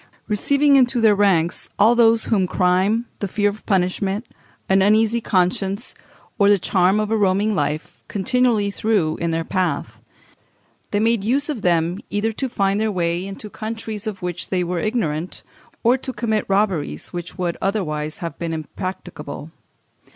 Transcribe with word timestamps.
Receiving 0.27 0.77
into 0.77 0.99
their 0.99 1.13
ranks 1.13 1.69
all 1.77 1.93
those 1.93 2.25
whom 2.25 2.47
crime, 2.47 3.05
the 3.19 3.27
fear 3.27 3.49
of 3.49 3.63
punishment, 3.67 4.25
an 4.67 4.81
uneasy 4.81 5.21
conscience, 5.21 5.93
or 6.39 6.49
the 6.49 6.57
charm 6.57 6.99
of 6.99 7.11
a 7.11 7.15
roaming 7.15 7.53
life, 7.53 8.01
continually 8.07 8.71
threw 8.71 9.15
in 9.17 9.29
their 9.29 9.43
path, 9.43 10.01
they 10.89 10.99
made 10.99 11.23
use 11.23 11.49
of 11.49 11.61
them 11.61 11.99
either 12.09 12.31
to 12.31 12.49
find 12.49 12.81
their 12.81 12.91
way 12.91 13.23
into 13.23 13.47
countries 13.47 14.07
of 14.07 14.23
which 14.23 14.49
they 14.49 14.63
were 14.63 14.79
ignorant, 14.79 15.43
or 15.83 15.99
to 15.99 16.11
commit 16.11 16.45
robberies 16.47 17.09
which 17.09 17.37
would 17.37 17.55
otherwise 17.61 18.17
have 18.17 18.39
been 18.39 18.53
impracticable. 18.53 19.51